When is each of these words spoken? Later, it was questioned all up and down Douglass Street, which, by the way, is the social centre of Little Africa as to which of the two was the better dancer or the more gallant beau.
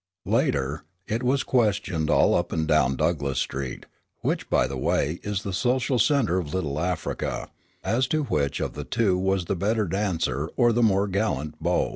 Later, 0.25 0.83
it 1.05 1.21
was 1.21 1.43
questioned 1.43 2.09
all 2.09 2.33
up 2.33 2.51
and 2.51 2.67
down 2.67 2.95
Douglass 2.95 3.37
Street, 3.37 3.85
which, 4.21 4.49
by 4.49 4.65
the 4.65 4.75
way, 4.75 5.19
is 5.21 5.43
the 5.43 5.53
social 5.53 5.99
centre 5.99 6.39
of 6.39 6.55
Little 6.55 6.79
Africa 6.79 7.49
as 7.83 8.07
to 8.07 8.23
which 8.23 8.59
of 8.59 8.73
the 8.73 8.83
two 8.83 9.15
was 9.15 9.45
the 9.45 9.55
better 9.55 9.85
dancer 9.85 10.49
or 10.57 10.73
the 10.73 10.81
more 10.81 11.07
gallant 11.07 11.61
beau. 11.61 11.89